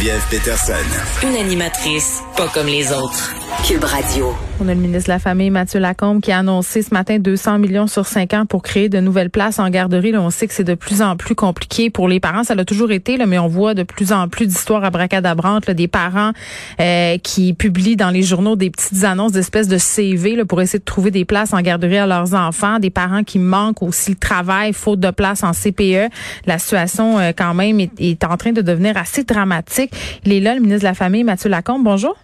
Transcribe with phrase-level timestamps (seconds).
[0.00, 1.28] Geneviève Peterson.
[1.28, 3.34] Une animatrice pas comme les autres.
[3.66, 4.34] Cube Radio.
[4.62, 7.58] On a le ministre de la Famille, Mathieu Lacombe, qui a annoncé ce matin 200
[7.58, 10.12] millions sur 5 ans pour créer de nouvelles places en garderie.
[10.12, 12.44] Là, on sait que c'est de plus en plus compliqué pour les parents.
[12.44, 15.70] Ça l'a toujours été, là, mais on voit de plus en plus d'histoires à bracadabrantes,
[15.70, 16.32] des parents
[16.80, 20.78] euh, qui publient dans les journaux des petites annonces d'espèces de CV là, pour essayer
[20.78, 22.78] de trouver des places en garderie à leurs enfants.
[22.78, 26.10] Des parents qui manquent aussi le travail, faute de place en CPE.
[26.46, 29.89] La situation, euh, quand même, est, est en train de devenir assez dramatique.
[30.24, 31.84] Il est là, le ministre de la Famille, Mathieu Lacombe.
[31.84, 32.16] Bonjour.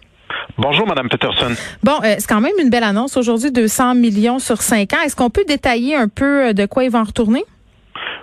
[0.57, 1.53] Bonjour, Madame Peterson.
[1.83, 4.97] Bon, euh, c'est quand même une belle annonce aujourd'hui, 200 millions sur 5 ans.
[5.05, 7.43] Est-ce qu'on peut détailler un peu euh, de quoi ils vont retourner?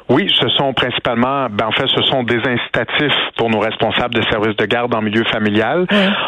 [0.09, 4.23] Oui, ce sont principalement, ben en fait, ce sont des incitatifs pour nos responsables de
[4.31, 5.87] services de garde en milieu familial.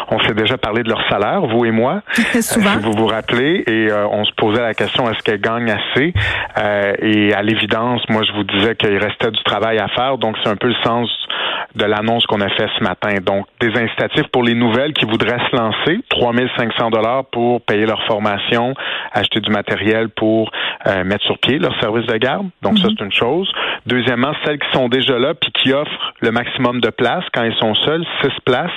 [0.09, 2.01] On s'est déjà parlé de leur salaire, vous et moi,
[2.41, 2.71] Souvent.
[2.71, 6.13] si vous vous rappelez, et euh, on se posait la question est-ce qu'elles gagnent assez?
[6.57, 10.35] Euh, Et à l'évidence, moi, je vous disais qu'il restait du travail à faire, donc
[10.43, 11.09] c'est un peu le sens
[11.75, 13.09] de l'annonce qu'on a fait ce matin.
[13.23, 18.01] Donc, des incitatifs pour les nouvelles qui voudraient se lancer, 3500 dollars pour payer leur
[18.07, 18.73] formation,
[19.13, 20.49] acheter du matériel pour
[20.87, 22.47] euh, mettre sur pied leur service de garde.
[22.63, 23.51] Donc, ça, c'est une chose.
[23.85, 27.55] Deuxièmement, celles qui sont déjà là puis qui offrent le maximum de places quand ils
[27.55, 28.71] sont seuls, six places.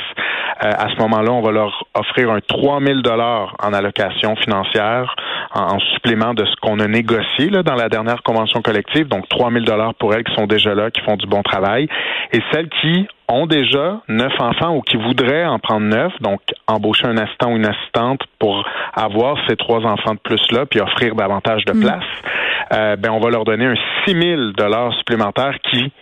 [0.63, 5.17] Euh, à ce moment-là, on va leur offrir un 3000 dollars en allocation financière
[5.55, 9.09] en, en supplément de ce qu'on a négocié là, dans la dernière convention collective.
[9.09, 11.89] Donc, 3000 dollars pour elles qui sont déjà là, qui font du bon travail.
[12.33, 17.07] Et celles qui ont déjà neuf enfants ou qui voudraient en prendre neuf, donc embaucher
[17.07, 21.65] un assistant ou une assistante pour avoir ces trois enfants de plus-là, puis offrir davantage
[21.65, 22.05] de place,
[22.73, 23.75] euh, ben on va leur donner un
[24.07, 25.93] 6 000 dollars supplémentaire qui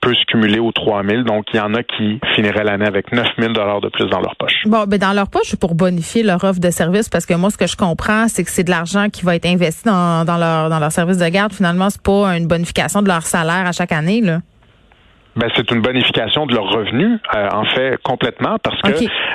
[0.00, 1.22] peut se cumuler aux 3 000.
[1.22, 4.20] Donc, il y en a qui finiraient l'année avec 9 000 dollars de plus dans
[4.20, 4.54] leur poche.
[4.66, 7.58] Bon, ben dans leur poche pour bonifier leur offre de service, parce que moi, ce
[7.58, 10.70] que je comprends, c'est que c'est de l'argent qui va être investi dans, dans leur
[10.70, 11.52] dans leur service de garde.
[11.52, 14.38] Finalement, c'est pas une bonification de leur salaire à chaque année, là.
[15.38, 18.88] Ben, c'est une bonification de leurs revenus, euh, en fait, complètement, parce que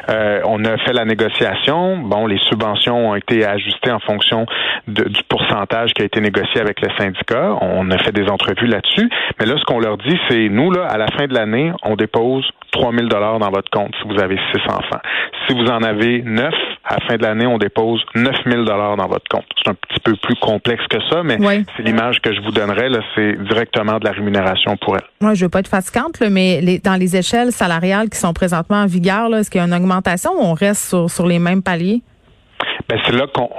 [0.09, 1.97] euh, on a fait la négociation.
[1.97, 4.46] Bon, les subventions ont été ajustées en fonction
[4.88, 7.56] de- du pourcentage qui a été négocié avec le syndicat.
[7.62, 9.09] On a fait des entrevues là-dessus.
[9.40, 11.96] Mais là, ce qu'on leur dit, c'est nous, là, à la fin de l'année, on
[11.96, 15.02] dépose 3 000 dollars dans votre compte si vous avez six enfants.
[15.47, 16.53] Si vous en avez neuf,
[16.94, 19.46] à la fin de l'année, on dépose 9 000 dollars dans votre compte.
[19.64, 21.66] C'est un petit peu plus complexe que ça, mais Oui.
[21.76, 22.90] c'est l'image que je vous donnerai.
[22.90, 25.04] Là, c'est directement de la rémunération pour elle.
[25.22, 28.34] Moi, je veux pas être fatigante, là, mais les, dans les échelles salariales qui sont
[28.34, 31.40] présentement en vigueur, est-ce qu'il y a une augmentation ou on reste sur, sur les
[31.40, 32.02] mêmes paliers?
[32.90, 33.50] Ben c'est là qu'on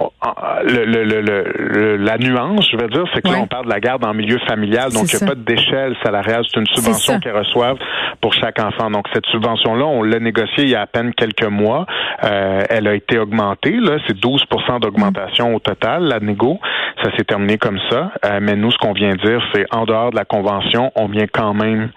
[0.64, 3.34] le, le, le, la nuance, je veux dire, c'est que Ouais.
[3.36, 5.26] là on parle de la garde en milieu familial, donc il n'y a ça.
[5.26, 7.78] pas d'échelle salariale, c'est une subvention qu'ils reçoivent
[8.20, 8.90] pour chaque enfant.
[8.90, 11.86] Donc cette subvention-là, on l'a négociée il y a à peine quelques mois.
[12.22, 16.58] Euh, elle a été augmentée, là, c'est 12% d'augmentation au total, la négo.
[17.02, 18.12] Ça s'est terminé comme ça.
[18.24, 21.26] Euh, mais nous, ce qu'on vient dire, c'est en dehors de la convention, on vient
[21.32, 21.90] quand même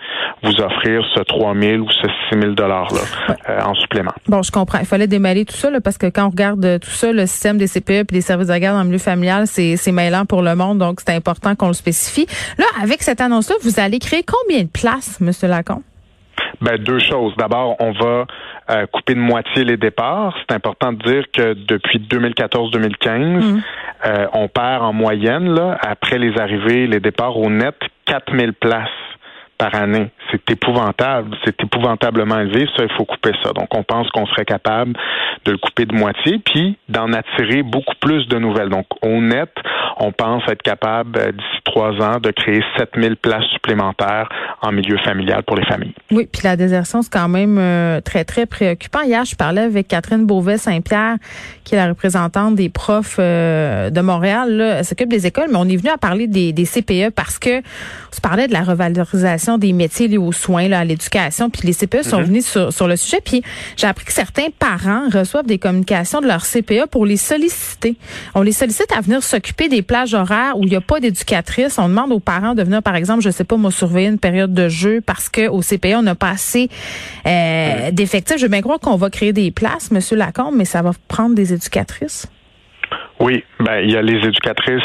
[0.44, 3.00] vous offrir ce 3 000 ou ce 6 000 dollars-là
[3.50, 4.12] euh, en supplément.
[4.28, 4.80] Bon, je comprends.
[4.80, 7.58] Il fallait démêler tout ça, là, parce que quand on regarde tout ça, le système
[7.58, 10.78] des CPE et des services de garde en milieu familial, c'est mêlant pour le monde,
[10.78, 12.28] donc c'est important qu'on le spécifie.
[12.58, 15.32] Là, avec cette annonce-là, vous allez créer combien de places, M.
[15.50, 15.82] Lacombe?
[16.62, 17.34] Ben, deux choses.
[17.38, 18.26] D'abord, on va
[18.70, 20.36] euh, couper de moitié les départs.
[20.40, 23.62] C'est important de dire que depuis 2014-2015,
[24.06, 28.90] euh, on perd en moyenne, là, après les arrivées, les départs au net, 4000 places
[29.58, 30.10] par année.
[30.32, 31.36] C'est épouvantable.
[31.46, 32.68] C'est épouvantablement élevé.
[32.76, 33.52] Ça, il faut couper ça.
[33.54, 34.94] Donc, on pense qu'on serait capable
[35.46, 38.70] de le couper de moitié, puis d'en attirer beaucoup plus de nouvelles.
[38.70, 39.50] Donc, au net,
[40.00, 44.30] on pense être capable, euh, d'ici trois ans, de créer 7000 places supplémentaires
[44.62, 45.94] en milieu familial pour les familles.
[46.12, 49.02] Oui, puis la désertion, c'est quand même euh, très, très préoccupant.
[49.02, 51.16] Hier, je parlais avec Catherine Beauvais-Saint-Pierre,
[51.64, 54.62] qui est la représentante des profs euh, de Montréal.
[54.80, 57.60] Elle s'occupe des écoles, mais on est venu à parler des, des CPE parce que
[57.60, 61.74] on se parlait de la revalorisation des métiers aux soins, là, à l'éducation, puis les
[61.74, 63.20] CPE sont venus sur, sur le sujet.
[63.24, 63.44] Puis
[63.76, 67.96] j'ai appris que certains parents reçoivent des communications de leur CPE pour les solliciter.
[68.36, 71.78] On les sollicite à venir s'occuper des plages horaires où il n'y a pas d'éducatrice.
[71.78, 74.54] On demande aux parents de venir, par exemple, je sais pas, moi, surveiller une période
[74.54, 76.70] de jeu parce que au CPE, on n'a pas assez
[77.26, 78.38] euh, d'effectifs.
[78.38, 81.36] Je veux bien croire qu'on va créer des places, Monsieur Lacombe, mais ça va prendre
[81.36, 82.28] des éducatrices.
[83.20, 84.84] Oui, ben il y a les éducatrices,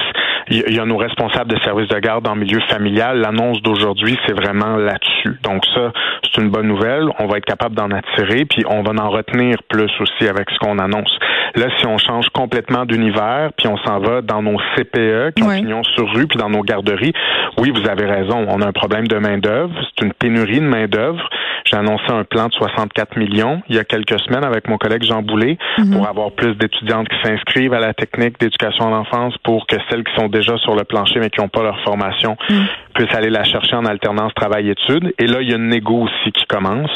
[0.53, 3.19] il y a nos responsables de services de garde en milieu familial.
[3.19, 5.39] L'annonce d'aujourd'hui, c'est vraiment là-dessus.
[5.43, 7.09] Donc ça, c'est une bonne nouvelle.
[7.19, 10.59] On va être capable d'en attirer, puis on va en retenir plus aussi avec ce
[10.59, 11.19] qu'on annonce.
[11.55, 15.51] Là, si on change complètement d'univers, puis on s'en va dans nos CPE qui ont
[15.51, 17.13] pignon sur rue, puis dans nos garderies,
[17.59, 18.47] oui, vous avez raison.
[18.49, 19.73] On a un problème de main-d'œuvre.
[19.81, 21.29] C'est une pénurie de main-d'œuvre.
[21.65, 25.05] J'ai annoncé un plan de 64 millions il y a quelques semaines avec mon collègue
[25.05, 25.93] Jean Boulet mhm.
[25.93, 30.05] pour avoir plus d'étudiantes qui s'inscrivent à la technique d'éducation en l'enfance pour que celles
[30.05, 32.67] qui sont déjà sur le plancher mais qui n'ont pas leur formation mhm.
[32.95, 35.15] puissent aller la chercher en alternance travail-études.
[35.19, 36.91] Et là, il y a une négo aussi qui commence.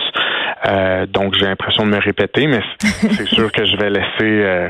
[0.66, 4.68] Euh, donc j'ai l'impression de me répéter, mais c'est sûr que je vais laisser euh,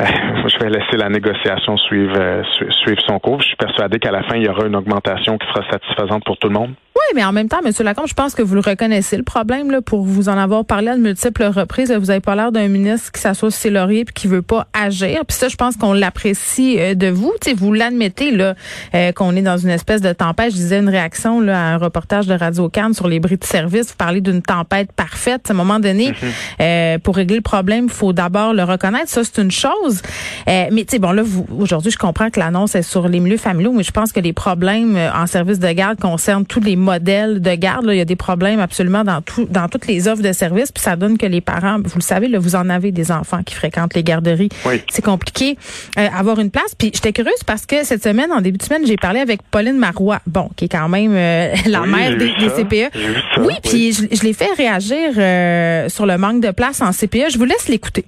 [0.00, 0.04] euh,
[0.46, 3.40] je vais laisser la négociation suivre suivre son cours.
[3.40, 6.38] Je suis persuadé qu'à la fin, il y aura une augmentation qui sera satisfaisante pour
[6.38, 6.74] tout le monde.
[6.98, 7.70] Oui, mais en même temps, M.
[7.84, 10.88] Lacombe, je pense que vous le reconnaissez, le problème, là, pour vous en avoir parlé
[10.88, 11.92] à de multiples reprises.
[11.92, 14.66] vous avez pas l'air d'un ministre qui s'assoit sur ses lauriers et qui veut pas
[14.72, 15.24] agir.
[15.24, 17.32] Puis ça, je pense qu'on l'apprécie euh, de vous.
[17.40, 18.54] sais, vous l'admettez là
[18.94, 20.50] euh, qu'on est dans une espèce de tempête.
[20.50, 23.44] Je disais une réaction là, à un reportage de Radio Cannes sur les bris de
[23.44, 23.90] service.
[23.90, 25.50] Vous parlez d'une tempête parfaite.
[25.50, 26.14] À un moment donné, mm-hmm.
[26.60, 29.08] euh, pour régler le problème, il faut d'abord le reconnaître.
[29.08, 30.02] Ça, c'est une chose.
[30.46, 31.22] mais tu sais, bon, là,
[31.56, 34.32] aujourd'hui, je comprends que l'annonce est sur les milieux familiaux, mais je pense que les
[34.32, 37.84] problèmes en service de garde concernent tous les de garde.
[37.84, 37.94] Là.
[37.94, 40.72] Il y a des problèmes absolument dans tout, dans toutes les offres de services.
[40.72, 43.42] Puis ça donne que les parents, vous le savez, là, vous en avez des enfants
[43.42, 44.48] qui fréquentent les garderies.
[44.90, 45.58] C'est compliqué
[45.98, 46.74] euh, avoir une place.
[46.76, 49.78] Puis j'étais curieuse parce que cette semaine, en début de semaine, j'ai parlé avec Pauline
[49.78, 52.96] Marois, bon, qui est quand même euh, la mère des, CPE.
[53.38, 57.30] oui, puis je, je l'ai fait réagir euh, sur le manque de place en CPE.
[57.32, 58.06] Je vous laisse l'écouter.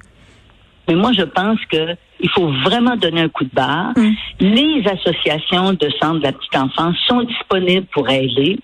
[0.88, 3.92] Mais moi, je pense que il faut vraiment donner un coup de barre.
[3.96, 4.10] Mm.
[4.40, 8.58] Les associations de centres de la petite enfance sont disponibles pour aider.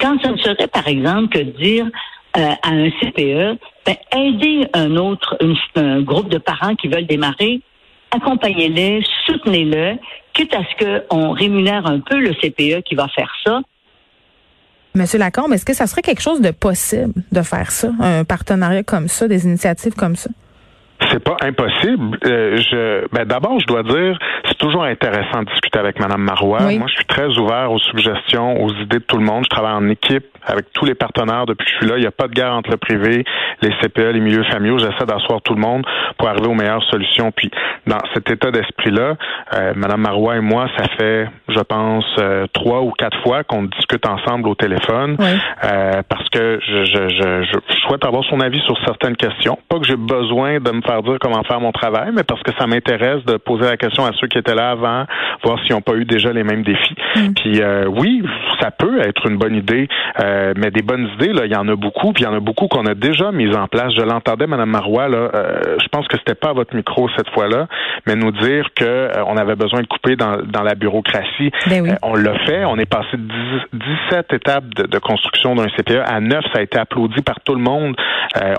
[0.00, 1.86] Quand ça ne serait, par exemple, que dire
[2.36, 5.38] euh, à un CPE, ben, aider un autre,
[5.76, 7.60] un groupe de parents qui veulent démarrer,
[8.10, 9.98] accompagnez-les, soutenez-le,
[10.34, 13.60] quitte à ce qu'on rémunère un peu le CPE qui va faire ça.
[14.94, 18.82] Monsieur Lacombe, est-ce que ça serait quelque chose de possible de faire ça, un partenariat
[18.82, 20.30] comme ça, des initiatives comme ça?
[21.10, 22.18] C'est pas impossible.
[22.24, 24.18] Euh, je, ben d'abord, je dois dire,
[24.58, 26.60] c'est toujours intéressant de discuter avec Madame Marois.
[26.60, 29.44] Moi, je suis très ouvert aux suggestions, aux idées de tout le monde.
[29.44, 31.94] Je travaille en équipe avec tous les partenaires depuis que je suis là.
[31.96, 33.24] Il n'y a pas de guerre entre le privé,
[33.62, 34.78] les CPE, les milieux familiaux.
[34.78, 35.84] J'essaie d'asseoir tout le monde
[36.16, 37.30] pour arriver aux meilleures solutions.
[37.30, 37.50] Puis,
[37.86, 39.14] dans cet état d'esprit-là,
[39.54, 43.64] euh, Madame Marois et moi, ça fait, je pense, euh, trois ou quatre fois qu'on
[43.64, 48.60] discute ensemble au téléphone, euh, parce que je, je, je, je souhaite avoir son avis
[48.62, 49.58] sur certaines questions.
[49.68, 52.52] Pas que j'ai besoin de me faire dire comment faire mon travail, mais parce que
[52.58, 55.04] ça m'intéresse de poser la question à ceux qui étaient là avant,
[55.42, 56.94] voir s'ils n'ont pas eu déjà les mêmes défis.
[57.16, 57.32] Mm.
[57.34, 58.22] Puis euh, oui,
[58.60, 59.88] ça peut être une bonne idée,
[60.20, 62.34] euh, mais des bonnes idées, là, il y en a beaucoup, puis il y en
[62.34, 63.92] a beaucoup qu'on a déjà mises en place.
[63.96, 67.30] Je l'entendais, Madame Marois, là, euh, je pense que c'était pas à votre micro cette
[67.30, 67.66] fois-là,
[68.06, 71.50] mais nous dire que on avait besoin de couper dans, dans la bureaucratie.
[71.66, 72.64] Ben on l'a fait.
[72.64, 73.78] On est passé de
[74.10, 76.44] 17 étapes de, de construction d'un CPE à 9.
[76.52, 77.96] Ça a été applaudi par tout le monde.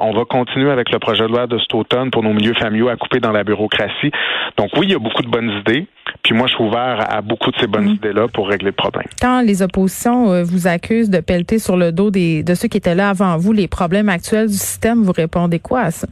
[0.01, 2.89] on va continuer avec le projet de loi de cet automne pour nos milieux familiaux
[2.89, 4.11] à couper dans la bureaucratie.
[4.57, 5.78] Donc oui, il y a beaucoup de bonnes idées.
[6.23, 7.95] Puis moi, je suis ouvert à beaucoup de ces bonnes mm.
[7.95, 9.07] idées-là pour régler le problème.
[9.21, 12.77] Quand les oppositions euh, vous accusent de pelleter sur le dos des, de ceux qui
[12.77, 16.07] étaient là avant vous les problèmes actuels du système, vous répondez quoi à ça?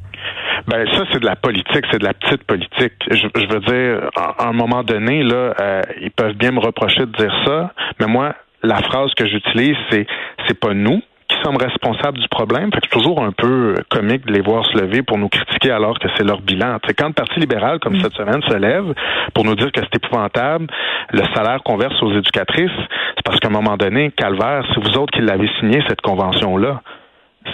[0.68, 2.94] Ben ça, c'est de la politique, c'est de la petite politique.
[3.10, 7.12] Je, veux dire, à, un moment donné, là, euh, ils peuvent bien me reprocher de
[7.18, 10.06] dire ça, mais moi, la phrase que j'utilise, c'est
[10.48, 12.72] c'est pas nous, qui sommes responsables du problème.
[12.74, 15.72] Fait que c'est toujours un peu comique de les voir se lever pour nous critiquer
[15.72, 16.80] alors que c'est leur bilan.
[16.80, 18.02] T'sais, quand le Parti libéral, comme mm.
[18.02, 18.94] cette semaine, se lève
[19.34, 20.68] pour nous dire que c'est épouvantable,
[21.12, 22.72] le salaire qu'on verse aux éducatrices,
[23.16, 26.82] c'est parce qu'à un moment donné, calvaire, c'est vous autres qui l'avez signé, cette convention-là.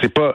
[0.02, 0.34] C'est pas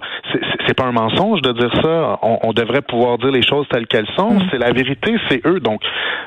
[0.66, 2.18] c'est pas un mensonge de dire ça.
[2.22, 4.36] On, devrait pouvoir dire les choses telles qu'elles sont.
[4.36, 4.48] Mm.
[4.52, 5.60] C'est la vérité, c'est eux.
[5.60, 5.82] Donc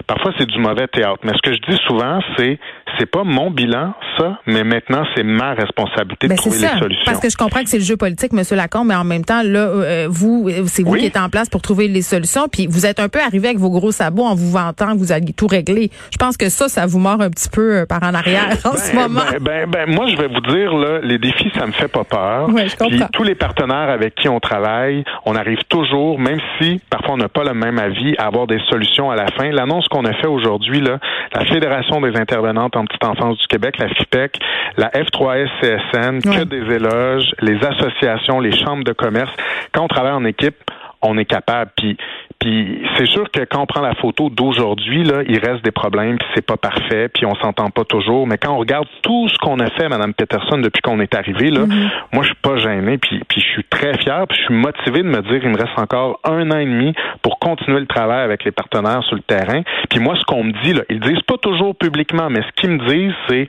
[0.06, 1.20] parfois c'est du mauvais théâtre.
[1.22, 2.58] Mais ce que je dis souvent, c'est
[2.98, 7.04] c'est pas mon bilan, ça, mais maintenant, c'est ma responsabilité de ben, trouver les solutions.
[7.06, 8.42] Parce que je comprends que c'est le jeu politique, M.
[8.56, 11.62] Lacombe, mais en même temps, là, euh, vous, c'est vous qui êtes en place pour
[11.62, 14.50] trouver les solutions, puis vous êtes un peu arrivé avec vos gros sabots en vous
[14.50, 15.90] vantant que vous alliez tout régler.
[16.12, 18.76] Je pense que ça, ça vous mord un petit peu euh, par en arrière en
[18.76, 19.20] ce ben, moment.
[19.40, 22.48] Ben, ben, moi, je vais vous dire, là, les défis, ça me fait pas peur.
[22.48, 22.88] je comprends.
[22.88, 27.18] Puis, tous les partenaires avec qui on travaille, on arrive toujours, même si parfois on
[27.18, 29.50] n'a pas le même avis, à avoir des solutions à la fin.
[29.50, 30.98] L'annonce qu'on a fait aujourd'hui, là,
[31.34, 34.38] la Fédération des intervenantes en petite enfance du Québec, la FIPEC,
[34.76, 39.30] la F3S-CSN, que des éloges, les associations, les chambres de commerce.
[39.72, 40.56] Quand on travaille en équipe,
[41.02, 41.70] on est capable.
[41.76, 41.96] Puis,
[42.38, 46.18] puis c'est sûr que quand on prend la photo d'aujourd'hui, là, il reste des problèmes,
[46.18, 48.26] puis c'est pas parfait, puis on s'entend pas toujours.
[48.26, 51.50] Mais quand on regarde tout ce qu'on a fait, Madame Peterson, depuis qu'on est arrivé,
[51.50, 51.90] là, Mm-hmm.
[52.12, 55.02] moi, je suis pas gêné, puis, puis je suis très fier, puis je suis motivé
[55.02, 58.22] de me dire, il me reste encore un an et demi pour continuer le travail
[58.22, 59.62] avec les partenaires sur le terrain.
[59.90, 62.60] Puis moi, ce qu'on me dit, là, ils le disent pas toujours publiquement, mais ce
[62.60, 63.48] qu'ils me disent, c'est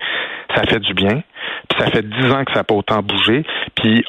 [0.56, 1.24] ça fait du bien.
[1.70, 3.44] Puis ça fait dix ans que ça n'a pas autant bougé.
[3.76, 4.04] Puis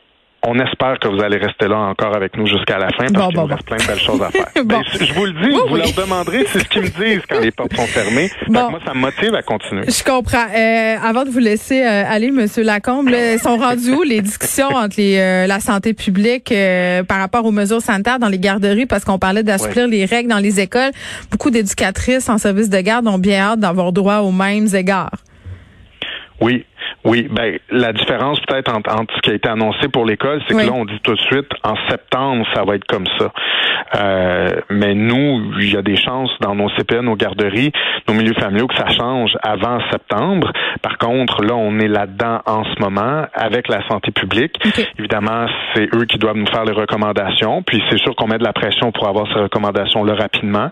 [0.46, 3.26] on espère que vous allez rester là encore avec nous jusqu'à la fin parce Bon,
[3.28, 3.54] qu'il bon, nous bon.
[3.54, 4.46] reste plein de belles choses à faire.
[4.64, 5.80] Ben, je vous le dis, Oui, vous oui.
[5.80, 8.30] leur demanderez, c'est ce qu'ils me disent quand les portes sont fermées.
[8.48, 8.70] Bon.
[8.70, 9.84] moi, ça me motive à continuer.
[9.88, 10.46] Je comprends.
[10.54, 14.68] Euh, avant de vous laisser euh, aller, Monsieur Lacombe, elles sont rendues où les discussions
[14.68, 18.86] entre les, euh, la santé publique euh, par rapport aux mesures sanitaires dans les garderies,
[18.86, 20.92] parce qu'on parlait d'assouplir les règles dans les écoles.
[21.30, 25.16] Beaucoup d'éducatrices en service de garde ont bien hâte d'avoir droit aux mêmes égards.
[26.40, 26.64] Oui,
[27.04, 27.28] oui.
[27.30, 30.62] Ben, la différence peut-être entre, entre ce qui a été annoncé pour l'école, c'est Oui.
[30.64, 33.32] que là, on dit tout de suite, en septembre, ça va être comme ça.
[33.96, 37.72] Euh, mais nous, il y a des chances dans nos CPN, nos garderies,
[38.08, 40.52] nos milieux familiaux, que ça change avant septembre.
[40.82, 44.56] Par contre, là, on est là-dedans en ce moment avec la santé publique.
[44.98, 47.62] Évidemment, c'est eux qui doivent nous faire les recommandations.
[47.62, 50.70] Puis c'est sûr qu'on met de la pression pour avoir ces recommandations-là rapidement.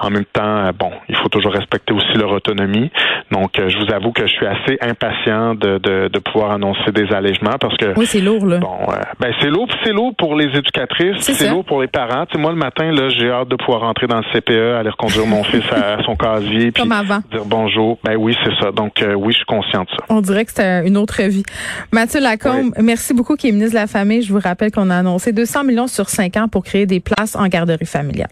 [0.00, 2.90] En même temps, euh, bon, il faut toujours respecter aussi leur autonomie.
[3.30, 6.92] Donc, euh, je vous avoue que je suis assez impatient de, de, de pouvoir annoncer
[6.92, 8.58] des allègements parce que Oui, c'est lourd, là.
[8.58, 11.88] Bon, euh, ben c'est lourd, c'est lourd pour les éducatrices, C'est c'est lourd pour les
[11.88, 12.24] parents.
[12.36, 15.42] Moi le matin là, j'ai hâte de pouvoir rentrer dans le CPE, aller reconduire mon
[15.44, 17.20] fils à, son casier, puis Comme avant.
[17.30, 17.98] dire bonjour.
[18.04, 18.70] Ben oui, c'est ça.
[18.72, 20.04] Donc euh, oui, je suis conscient de ça.
[20.08, 21.44] On dirait que c'était une autre vie.
[21.92, 24.22] Mathieu Lacombe, merci beaucoup qui est ministre de la Famille.
[24.22, 27.36] Je vous rappelle qu'on a annoncé 200 millions sur 5 ans pour créer des places
[27.36, 28.28] en garderie familiale.